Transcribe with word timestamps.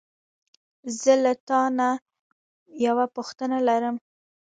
زه 0.99 1.13
له 1.23 1.33
تا 1.47 1.61
نه 1.77 1.89
یوه 2.85 3.05
پوښتنه 3.15 3.57
لرم. 3.67 3.95